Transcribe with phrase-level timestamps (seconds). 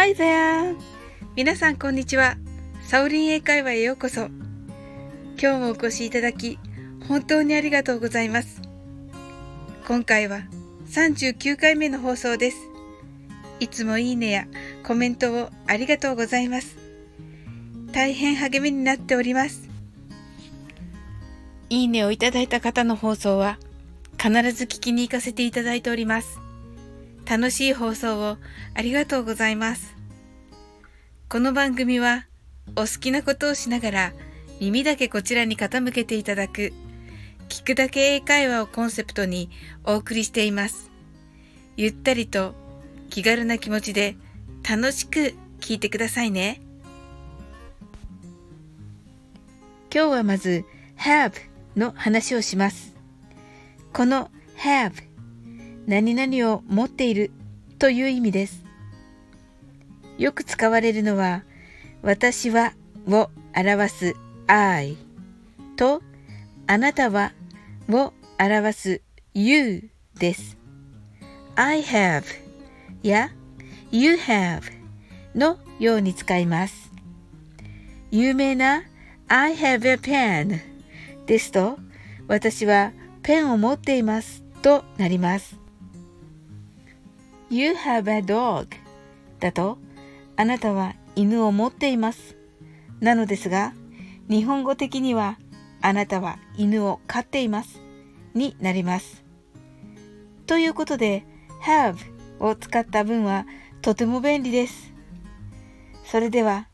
[0.00, 0.78] Hi there!
[1.36, 2.38] 皆さんこんにちは。
[2.80, 4.28] サオリン英会話へようこそ。
[5.38, 6.58] 今日もお越しいただき、
[7.06, 8.62] 本当にありがとうございます。
[9.86, 10.40] 今回は
[10.88, 12.56] 39回目の放送です。
[13.60, 14.46] いつもいいねや
[14.86, 16.78] コメントをありがとうございます。
[17.92, 19.68] 大変励みになっております。
[21.68, 23.58] いいねをいただいた方の放送は
[24.16, 26.39] 必ず聞きに行かせていただいております。
[27.30, 28.38] 楽しい放送を
[28.74, 29.94] ありがとうございます。
[31.28, 32.26] この番組は
[32.74, 34.12] お好きなことをしながら
[34.58, 36.72] 耳だけこちらに傾けていただく
[37.48, 39.48] 聞くだけ英会話をコンセプトに
[39.84, 40.90] お送りしています。
[41.76, 42.56] ゆったりと
[43.10, 44.16] 気軽な気持ちで
[44.68, 46.60] 楽しく聞いてくださいね。
[49.94, 50.64] 今日はまず
[50.98, 51.34] have
[51.76, 52.96] の話をします。
[53.92, 55.09] この have
[55.90, 57.32] 何々を持っている
[57.80, 58.62] という意味です。
[60.18, 61.42] よく使われるのは、
[62.00, 62.74] 私は
[63.08, 64.14] を表す
[64.46, 64.96] I
[65.74, 66.00] と、
[66.68, 67.32] あなたは
[67.88, 69.02] を表す
[69.34, 70.56] You です。
[71.56, 72.22] I have
[73.02, 73.32] や
[73.90, 74.62] You have
[75.34, 76.92] のように使います。
[78.12, 78.84] 有名な
[79.26, 80.60] I have a pen
[81.26, 81.80] ですと、
[82.28, 82.92] 私は
[83.24, 85.59] ペンを持っていますとなります。
[87.52, 88.68] You have a dog
[89.40, 89.76] だと、
[90.36, 92.36] あなたは犬を持っています。
[93.00, 93.74] なのですが、
[94.28, 95.36] 日本語的には、
[95.82, 97.80] あなたは犬を飼っています。
[98.34, 99.24] になります。
[100.46, 101.24] ということで、
[101.64, 101.96] have
[102.38, 103.46] を使った文は
[103.82, 104.92] とても便利です。
[106.04, 106.68] それでは、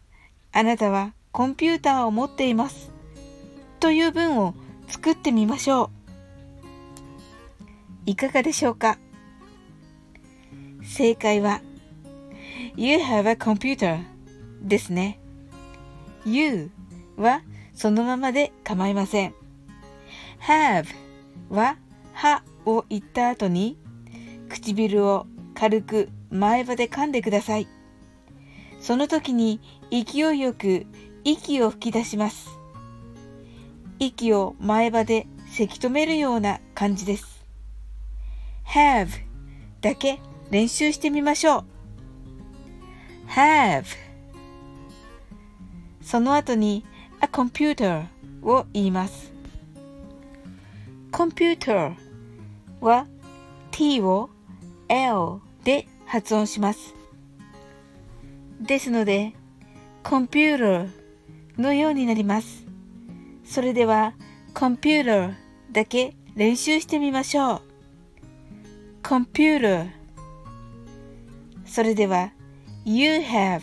[0.52, 2.90] あなたはコンピューターを持っています。
[3.80, 4.54] という文を
[4.88, 5.90] 作ってみましょう。
[8.10, 8.98] いかがでしょうか？
[10.86, 11.60] 正解は
[12.76, 14.02] You have a computer
[14.62, 15.20] ですね。
[16.24, 16.70] You
[17.16, 17.42] は
[17.74, 19.34] そのままで構いません。
[20.40, 20.86] have
[21.50, 21.76] は
[22.12, 23.76] はを言った後に
[24.48, 27.68] 唇を軽く前歯で噛んでください。
[28.80, 30.86] その時に勢いよく
[31.24, 32.48] 息を吹き出します。
[33.98, 37.44] 息を前歯でせき止めるような感じです。
[38.66, 39.08] have
[39.80, 40.20] だけ
[40.50, 41.64] 練習してみましょう。
[43.28, 43.84] have
[46.02, 46.84] その後に
[47.20, 48.06] a computer
[48.42, 49.32] を言います。
[51.10, 51.94] computer
[52.80, 53.06] は
[53.70, 54.30] t を
[54.88, 56.94] l で発音します。
[58.60, 59.34] ですので、
[60.04, 60.88] computer
[61.58, 62.64] のようになります。
[63.44, 64.14] それでは、
[64.54, 65.34] computer
[65.72, 67.62] だけ練習してみましょう。
[69.02, 69.90] computer
[71.76, 72.32] それでは
[72.86, 73.60] you have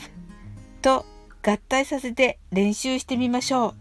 [0.84, 1.04] と
[1.42, 3.74] 合体させて練習してみましょう。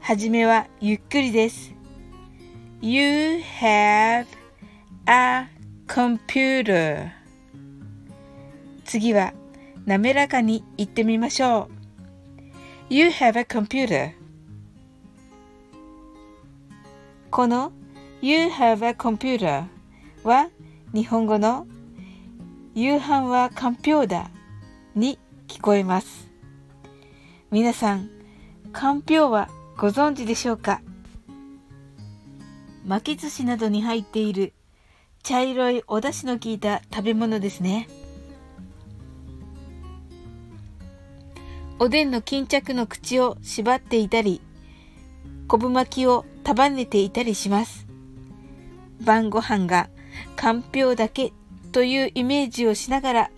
[0.00, 1.74] はじめはゆっくりです。
[2.80, 4.24] You have
[5.04, 5.48] a
[5.86, 7.10] computer
[8.86, 9.34] 次は
[9.84, 11.68] 滑らかに言ってみましょ
[12.88, 12.94] う。
[12.94, 14.12] You have a computer
[17.30, 17.70] この
[18.22, 19.66] You have a computer
[20.24, 20.48] は
[20.94, 21.66] 日本語の
[22.78, 24.30] 夕飯はかんぴょうだ
[24.94, 26.28] に聞こえます。
[27.50, 28.10] 皆さん、
[28.70, 29.48] かんぴょうは
[29.78, 30.82] ご存知でしょうか？
[32.84, 34.52] 巻き寿司などに入っている
[35.22, 37.88] 茶色いお出汁の効いた食べ物ですね。
[41.78, 44.42] おでんの巾着の口を縛っていたり、
[45.48, 47.86] 昆布巻きを束ねていたりします。
[49.00, 49.88] 晩ご飯が
[50.36, 51.32] かんぴょうだけ
[51.76, 53.30] というイメージをしながら、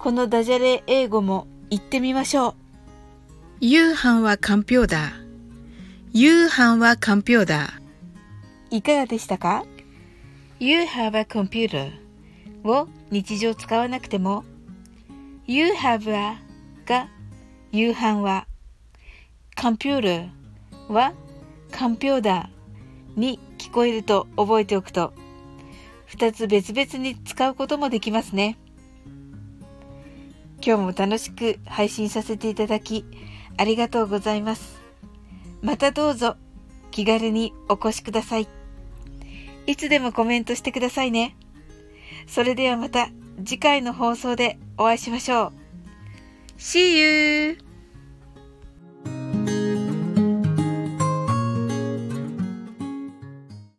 [0.00, 2.54] このダジャレ英語も言ってみましょう。
[3.60, 5.12] 夕飯はかんぴょうだ。
[6.12, 7.74] 夕飯はかんぴょうだ。
[8.72, 9.64] いかがでしたか
[10.58, 11.92] ?You have a computer
[12.64, 14.44] を日常使わなくても
[15.46, 16.38] You have a
[16.86, 17.08] が
[17.70, 18.48] 夕飯は
[19.56, 20.28] computer
[20.88, 21.12] は
[21.70, 22.50] かんぴょうだ
[23.14, 25.12] に聞こえると覚えておくと
[26.08, 28.58] 2つ別々に使うこともできますね。
[30.64, 33.04] 今日も楽しく配信させていただき
[33.56, 34.80] ありがとうございます。
[35.62, 36.36] またどうぞ
[36.90, 38.48] 気軽にお越しください。
[39.66, 41.36] いつでもコメントしてくださいね。
[42.26, 43.08] それではまた
[43.44, 45.52] 次回の放送でお会いしましょう。
[46.58, 47.65] See you!